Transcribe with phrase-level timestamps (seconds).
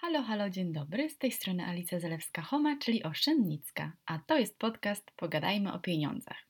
[0.00, 1.10] Halo, halo, dzień dobry.
[1.10, 6.46] Z tej strony Alicja Zalewska-Homa, czyli Oszczędnicka, a to jest podcast Pogadajmy o pieniądzach.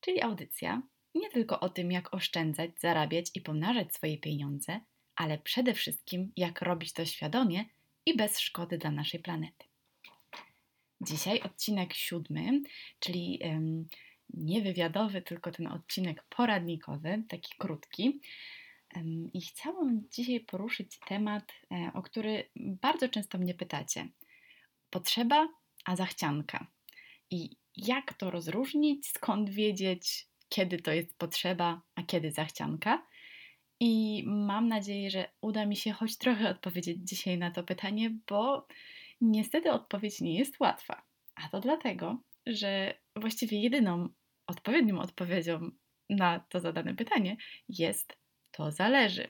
[0.00, 0.82] Czyli audycja
[1.14, 4.80] nie tylko o tym, jak oszczędzać, zarabiać i pomnażać swoje pieniądze,
[5.16, 7.64] ale przede wszystkim jak robić to świadomie
[8.06, 9.64] i bez szkody dla naszej planety.
[11.00, 12.60] Dzisiaj odcinek siódmy,
[13.00, 13.88] czyli um,
[14.34, 18.20] nie wywiadowy, tylko ten odcinek poradnikowy, taki krótki.
[19.32, 24.08] I chciałam dzisiaj poruszyć temat, e, o który bardzo często mnie pytacie.
[24.90, 25.48] Potrzeba,
[25.84, 26.66] a zachcianka.
[27.30, 33.06] I jak to rozróżnić, skąd wiedzieć, kiedy to jest potrzeba, a kiedy zachcianka.
[33.80, 38.66] I mam nadzieję, że uda mi się choć trochę odpowiedzieć dzisiaj na to pytanie, bo
[39.20, 41.02] niestety odpowiedź nie jest łatwa.
[41.34, 44.08] A to dlatego, że właściwie jedyną
[44.46, 45.70] odpowiednią odpowiedzią
[46.10, 47.36] na to zadane pytanie
[47.68, 48.16] jest
[48.58, 49.28] to zależy,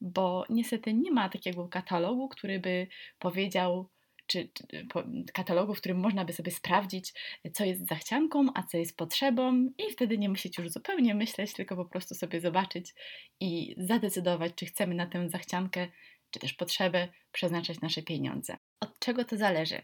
[0.00, 2.86] bo niestety nie ma takiego katalogu, który by
[3.18, 3.88] powiedział,
[4.26, 4.86] czy, czy
[5.32, 7.12] katalogu, w którym można by sobie sprawdzić,
[7.52, 11.76] co jest zachcianką, a co jest potrzebą, i wtedy nie musieć już zupełnie myśleć, tylko
[11.76, 12.94] po prostu sobie zobaczyć
[13.40, 15.88] i zadecydować, czy chcemy na tę zachciankę,
[16.30, 18.56] czy też potrzebę przeznaczać nasze pieniądze.
[18.80, 19.82] Od czego to zależy?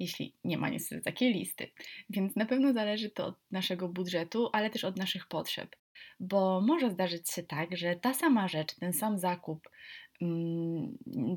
[0.00, 1.70] Jeśli nie ma niestety takiej listy.
[2.10, 5.76] Więc na pewno zależy to od naszego budżetu, ale też od naszych potrzeb.
[6.20, 9.68] Bo może zdarzyć się tak, że ta sama rzecz, ten sam zakup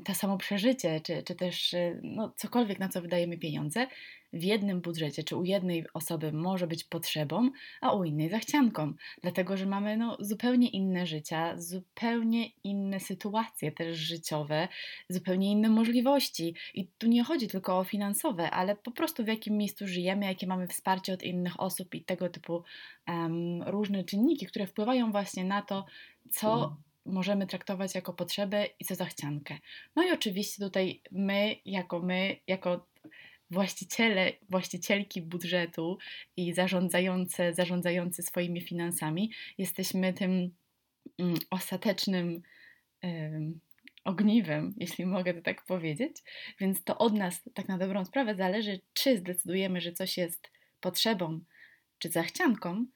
[0.04, 3.86] to samo przeżycie, czy, czy też y, no, cokolwiek, na co wydajemy pieniądze,
[4.34, 9.56] w jednym budżecie, czy u jednej osoby może być potrzebą, a u innej zachcianką, dlatego
[9.56, 14.68] że mamy no, zupełnie inne życia, zupełnie inne sytuacje też życiowe,
[15.08, 16.54] zupełnie inne możliwości.
[16.74, 20.46] I tu nie chodzi tylko o finansowe, ale po prostu w jakim miejscu żyjemy, jakie
[20.46, 22.62] mamy wsparcie od innych osób i tego typu
[23.08, 25.86] um, różne czynniki, które wpływają właśnie na to,
[26.30, 29.58] co możemy traktować jako potrzebę i co zachciankę.
[29.96, 32.86] No i oczywiście tutaj my, jako my, jako
[33.50, 35.98] właściciele, właścicielki budżetu
[36.36, 40.50] i zarządzające, zarządzający swoimi finansami, jesteśmy tym
[41.18, 42.42] mm, ostatecznym
[44.04, 46.16] ogniwem, jeśli mogę to tak powiedzieć.
[46.60, 51.40] Więc to od nas tak na dobrą sprawę zależy, czy zdecydujemy, że coś jest potrzebą
[51.98, 52.86] czy zachcianką,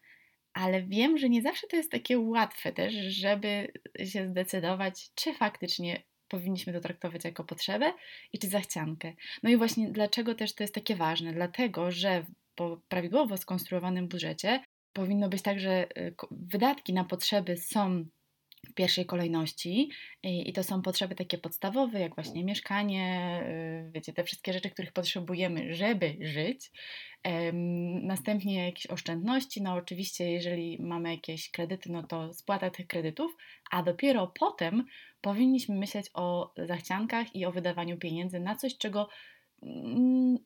[0.58, 3.72] ale wiem, że nie zawsze to jest takie łatwe też, żeby
[4.04, 7.92] się zdecydować, czy faktycznie powinniśmy to traktować jako potrzebę
[8.32, 9.12] i czy zachciankę.
[9.42, 11.32] No i właśnie dlaczego też to jest takie ważne?
[11.32, 18.04] Dlatego, że po prawidłowo skonstruowanym budżecie powinno być tak, że y, wydatki na potrzeby są
[18.70, 19.90] w pierwszej kolejności
[20.22, 23.40] i to są potrzeby takie podstawowe, jak właśnie mieszkanie,
[23.88, 26.70] y, wiecie, te wszystkie rzeczy, których potrzebujemy, żeby żyć.
[28.02, 33.36] Następnie jakieś oszczędności, no oczywiście jeżeli mamy jakieś kredyty, no to spłata tych kredytów,
[33.70, 34.84] a dopiero potem
[35.20, 39.08] powinniśmy myśleć o zachciankach i o wydawaniu pieniędzy na coś, czego
[39.62, 40.38] mm,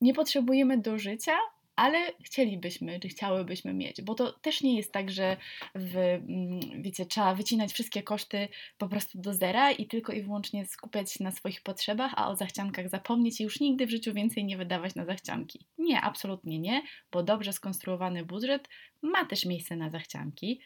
[0.00, 1.36] nie potrzebujemy do życia,
[1.76, 5.36] ale chcielibyśmy, czy chciałybyśmy mieć, bo to też nie jest tak, że
[5.74, 10.66] w, mm, wiecie, trzeba wycinać wszystkie koszty po prostu do zera i tylko i wyłącznie
[10.66, 14.44] skupiać się na swoich potrzebach, a o zachciankach zapomnieć i już nigdy w życiu więcej
[14.44, 15.66] nie wydawać na zachcianki.
[15.78, 18.68] Nie, absolutnie nie, bo dobrze skonstruowany budżet
[19.02, 20.60] ma też miejsce na zachcianki.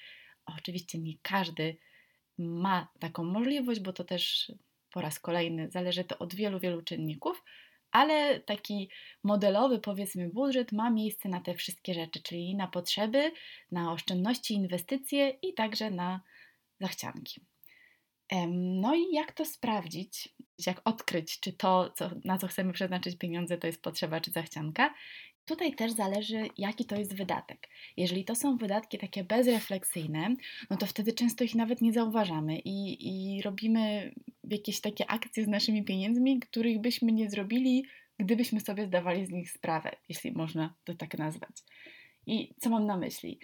[0.46, 1.76] Oczywiście nie każdy
[2.38, 4.52] ma taką możliwość, bo to też
[4.90, 7.44] po raz kolejny zależy to od wielu, wielu czynników,
[7.96, 8.90] ale taki
[9.22, 13.32] modelowy, powiedzmy, budżet ma miejsce na te wszystkie rzeczy, czyli na potrzeby,
[13.72, 16.20] na oszczędności, inwestycje i także na
[16.80, 17.40] zachcianki.
[18.52, 20.28] No i jak to sprawdzić?
[20.66, 24.94] Jak odkryć, czy to, co, na co chcemy przeznaczyć pieniądze, to jest potrzeba czy zachcianka?
[25.46, 27.68] Tutaj też zależy, jaki to jest wydatek.
[27.96, 30.34] Jeżeli to są wydatki takie bezrefleksyjne,
[30.70, 34.12] no to wtedy często ich nawet nie zauważamy i, i robimy
[34.44, 37.84] jakieś takie akcje z naszymi pieniędzmi, których byśmy nie zrobili,
[38.18, 41.50] gdybyśmy sobie zdawali z nich sprawę, jeśli można to tak nazwać.
[42.26, 43.38] I co mam na myśli?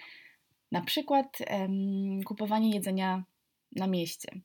[0.72, 3.24] Na przykład em, kupowanie jedzenia
[3.76, 4.40] na mieście.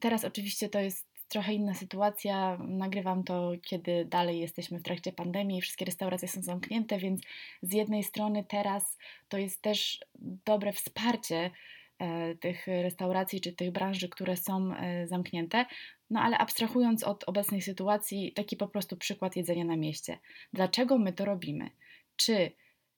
[0.00, 2.58] Teraz oczywiście to jest trochę inna sytuacja.
[2.68, 7.20] Nagrywam to, kiedy dalej jesteśmy w trakcie pandemii, wszystkie restauracje są zamknięte, więc
[7.62, 8.98] z jednej strony teraz
[9.28, 10.00] to jest też
[10.44, 11.50] dobre wsparcie
[11.98, 15.66] e, tych restauracji czy tych branży, które są e, zamknięte.
[16.10, 20.18] No ale abstrahując od obecnej sytuacji, taki po prostu przykład jedzenia na mieście.
[20.52, 21.70] Dlaczego my to robimy?
[22.16, 22.52] Czy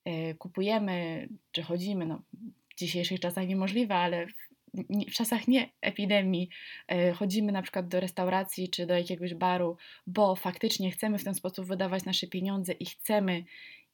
[0.04, 2.22] e, kupujemy, czy chodzimy, no
[2.68, 4.26] w dzisiejszych czasach niemożliwe, ale
[5.08, 6.48] w czasach nie epidemii
[6.88, 9.76] e, chodzimy na przykład do restauracji czy do jakiegoś baru,
[10.06, 13.44] bo faktycznie chcemy w ten sposób wydawać nasze pieniądze i chcemy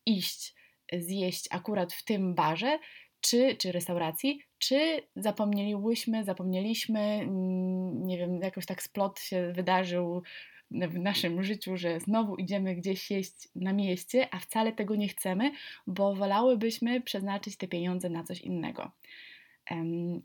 [0.06, 0.54] iść
[0.92, 2.78] zjeść akurat w tym barze
[3.20, 10.22] czy, czy restauracji, czy zapomnieliśmy, mm, nie wiem, jakoś tak splot się wydarzył
[10.70, 15.52] w naszym życiu, że znowu idziemy gdzieś jeść na mieście, a wcale tego nie chcemy,
[15.86, 18.90] bo wolałybyśmy przeznaczyć te pieniądze na coś innego.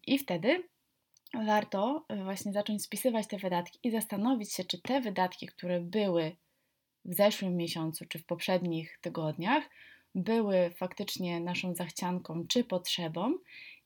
[0.08, 0.64] I wtedy
[1.34, 6.36] warto e, właśnie zacząć spisywać te wydatki i zastanowić się, czy te wydatki, które były
[7.06, 9.64] w zeszłym miesiącu czy w poprzednich tygodniach,
[10.16, 13.34] były faktycznie naszą zachcianką czy potrzebą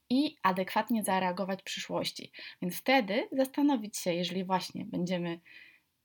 [0.09, 2.31] i adekwatnie zareagować w przyszłości.
[2.61, 5.39] Więc wtedy zastanowić się, jeżeli właśnie będziemy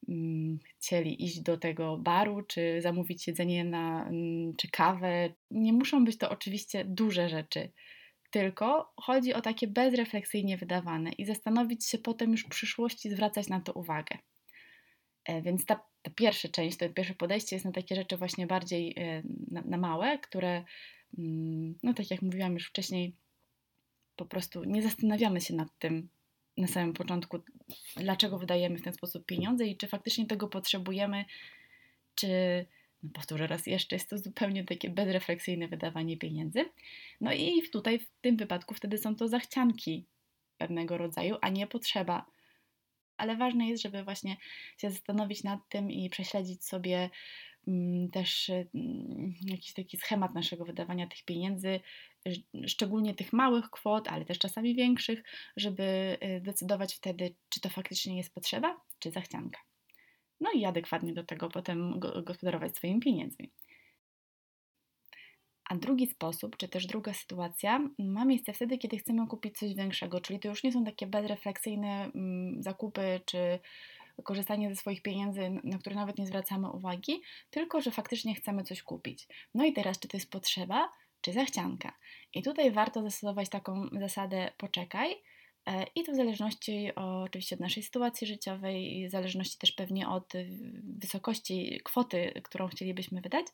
[0.08, 5.32] mm, chcieli iść do tego baru, czy zamówić jedzenie na, mm, czy kawę.
[5.50, 7.72] Nie muszą być to oczywiście duże rzeczy,
[8.30, 13.60] tylko chodzi o takie bezrefleksyjnie wydawane i zastanowić się potem już w przyszłości, zwracać na
[13.60, 14.18] to uwagę.
[15.24, 18.94] E, więc ta, ta pierwsza część, to pierwsze podejście jest na takie rzeczy właśnie bardziej
[18.96, 20.64] e, na, na małe, które,
[21.18, 23.16] mm, no tak jak mówiłam już wcześniej,
[24.16, 26.08] po prostu nie zastanawiamy się nad tym
[26.56, 27.38] na samym początku,
[27.96, 31.24] dlaczego wydajemy w ten sposób pieniądze i czy faktycznie tego potrzebujemy,
[32.14, 32.66] czy
[33.14, 36.64] powtórzę raz jeszcze, jest to zupełnie takie bezrefleksyjne wydawanie pieniędzy.
[37.20, 40.06] No i tutaj w tym wypadku wtedy są to zachcianki
[40.58, 42.26] pewnego rodzaju, a nie potrzeba.
[43.16, 44.36] Ale ważne jest, żeby właśnie
[44.78, 47.10] się zastanowić nad tym i prześledzić sobie
[47.68, 51.80] mm, też mm, jakiś taki schemat naszego wydawania tych pieniędzy,
[52.66, 55.22] szczególnie tych małych kwot, ale też czasami większych,
[55.56, 59.69] żeby y, decydować wtedy, czy to faktycznie jest potrzeba, czy zachcianka
[60.40, 63.50] no i adekwatnie do tego potem gospodarować swoimi pieniędzmi.
[65.70, 70.20] A drugi sposób, czy też druga sytuacja ma miejsce wtedy, kiedy chcemy kupić coś większego,
[70.20, 73.58] czyli to już nie są takie bezrefleksyjne mm, zakupy, czy
[74.24, 78.82] korzystanie ze swoich pieniędzy, na które nawet nie zwracamy uwagi, tylko że faktycznie chcemy coś
[78.82, 79.28] kupić.
[79.54, 81.92] No i teraz, czy to jest potrzeba, czy zachcianka.
[82.34, 85.16] I tutaj warto zastosować taką zasadę poczekaj,
[85.94, 90.48] I to w zależności oczywiście od naszej sytuacji życiowej, w zależności też pewnie od y,
[91.00, 93.46] wysokości kwoty, którą chcielibyśmy wydać,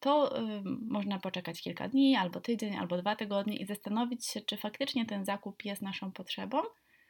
[0.00, 4.56] to y, można poczekać kilka dni, albo tydzień, albo dwa tygodnie i zastanowić się, czy
[4.56, 6.58] faktycznie ten zakup jest naszą potrzebą,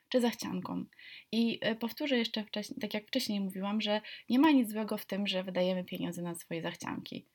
[0.09, 0.85] czy zachcianką.
[1.33, 5.07] I y, powtórzę jeszcze wcześniej, tak jak wcześniej mówiłam, że nie ma nic złego w
[5.07, 7.27] tym, że wydajemy pieniądze na swoje zachcianki,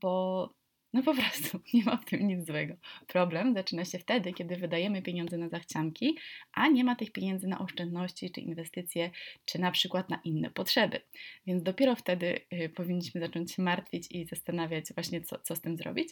[0.00, 0.50] bo
[0.92, 2.74] no po prostu nie ma w tym nic złego.
[3.06, 6.18] Problem zaczyna się wtedy, kiedy wydajemy pieniądze na zachcianki,
[6.52, 9.10] a nie ma tych pieniędzy na oszczędności czy inwestycje,
[9.44, 11.00] czy na przykład na inne potrzeby.
[11.46, 15.76] Więc dopiero wtedy y, powinniśmy zacząć się martwić i zastanawiać właśnie, co, co z tym
[15.76, 16.08] zrobić.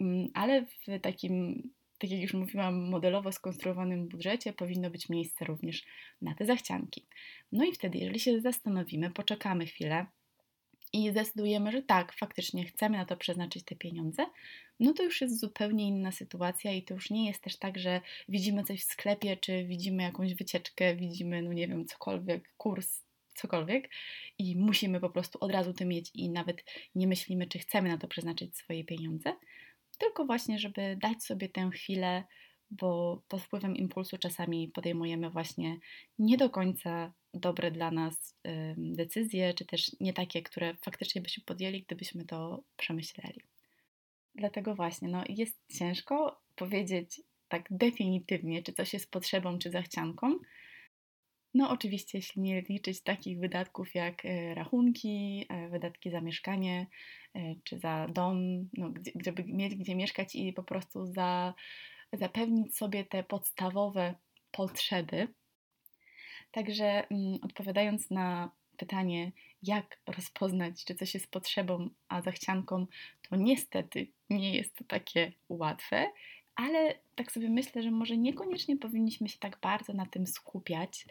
[0.00, 1.62] Mm, ale w takim
[1.98, 5.84] tak jak już mówiłam, modelowo skonstruowanym budżecie powinno być miejsce również
[6.22, 7.06] na te zachcianki.
[7.52, 10.06] No i wtedy, jeżeli się zastanowimy, poczekamy chwilę,
[10.92, 14.26] i zdecydujemy, że tak, faktycznie chcemy na to przeznaczyć te pieniądze,
[14.80, 18.00] no to już jest zupełnie inna sytuacja i to już nie jest też tak, że
[18.28, 23.02] widzimy coś w sklepie, czy widzimy jakąś wycieczkę, widzimy, no nie wiem, cokolwiek, kurs,
[23.34, 23.90] cokolwiek
[24.38, 27.98] i musimy po prostu od razu to mieć i nawet nie myślimy, czy chcemy na
[27.98, 29.32] to przeznaczyć swoje pieniądze,
[29.98, 32.24] tylko właśnie, żeby dać sobie tę chwilę,
[32.70, 35.76] bo pod wpływem impulsu czasami podejmujemy właśnie
[36.18, 38.36] nie do końca dobre dla nas
[38.76, 43.40] decyzje, czy też nie takie, które faktycznie byśmy podjęli, gdybyśmy to przemyśleli.
[44.34, 50.38] Dlatego właśnie no, jest ciężko powiedzieć tak definitywnie, czy coś jest potrzebą, czy zachcianką.
[51.54, 56.86] No, oczywiście, jeśli nie liczyć takich wydatków jak e, rachunki, e, wydatki za mieszkanie,
[57.34, 61.54] e, czy za dom, no, gdzie, żeby mieć gdzie mieszkać i po prostu za,
[62.12, 64.14] zapewnić sobie te podstawowe
[64.50, 65.28] potrzeby,
[66.52, 69.32] Także mm, odpowiadając na pytanie,
[69.62, 72.86] jak rozpoznać, czy coś jest potrzebą, a zachcianką,
[73.28, 76.06] to niestety nie jest to takie łatwe,
[76.54, 81.06] ale tak sobie myślę, że może niekoniecznie powinniśmy się tak bardzo na tym skupiać,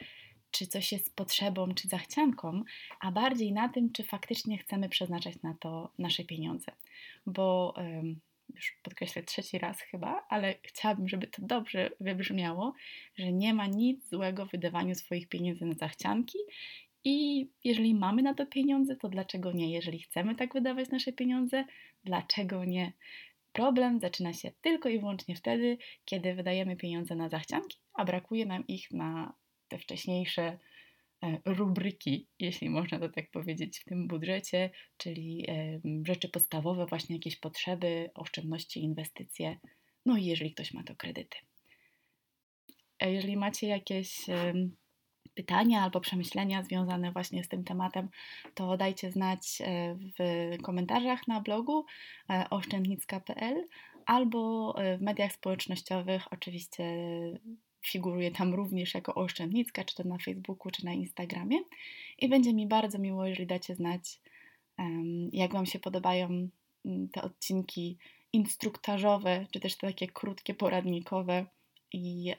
[0.51, 2.63] czy coś jest potrzebą, czy zachcianką,
[2.99, 6.71] a bardziej na tym, czy faktycznie chcemy przeznaczać na to nasze pieniądze.
[7.25, 7.75] Bo
[8.55, 12.73] już podkreślę trzeci raz chyba, ale chciałabym, żeby to dobrze wybrzmiało,
[13.17, 16.37] że nie ma nic złego w wydawaniu swoich pieniędzy na zachcianki
[17.03, 19.71] i jeżeli mamy na to pieniądze, to dlaczego nie?
[19.71, 21.65] Jeżeli chcemy tak wydawać nasze pieniądze,
[22.03, 22.93] dlaczego nie?
[23.53, 28.67] Problem zaczyna się tylko i wyłącznie wtedy, kiedy wydajemy pieniądze na zachcianki, a brakuje nam
[28.67, 29.33] ich na
[29.67, 30.59] te wcześniejsze
[31.45, 35.47] rubryki, jeśli można to tak powiedzieć, w tym budżecie, czyli
[36.07, 39.57] rzeczy podstawowe, właśnie jakieś potrzeby, oszczędności, inwestycje,
[40.05, 41.37] no i jeżeli ktoś ma to kredyty.
[43.01, 44.25] Jeżeli macie jakieś
[45.33, 48.09] pytania albo przemyślenia związane właśnie z tym tematem,
[48.55, 51.85] to dajcie znać e, w komentarzach na blogu
[52.29, 53.67] e, oszczędnicka.pl
[54.05, 56.83] albo w mediach społecznościowych, oczywiście
[57.85, 61.57] figuruję tam również jako oszczędnicka, czy to na Facebooku, czy na Instagramie.
[62.17, 64.19] I będzie mi bardzo miło, jeżeli dacie znać,
[65.33, 66.49] jak Wam się podobają
[66.85, 67.97] mm, te odcinki
[68.33, 71.45] instruktażowe, czy też te takie krótkie, poradnikowe
[71.93, 72.33] i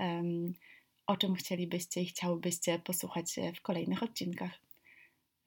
[1.06, 4.60] o czym chcielibyście i chciałybyście posłuchać w kolejnych odcinkach.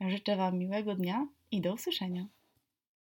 [0.02, 2.28] Życzę Wam miłego dnia i do usłyszenia.